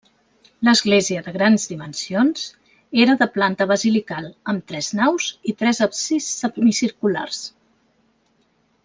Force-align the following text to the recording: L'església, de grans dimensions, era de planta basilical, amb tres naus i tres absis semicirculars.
L'església, 0.67 1.19
de 1.25 1.33
grans 1.35 1.65
dimensions, 1.73 2.45
era 3.03 3.15
de 3.21 3.27
planta 3.35 3.67
basilical, 3.73 4.31
amb 4.55 4.65
tres 4.73 4.89
naus 5.01 5.29
i 5.53 5.59
tres 5.61 5.83
absis 5.89 6.31
semicirculars. 6.47 7.43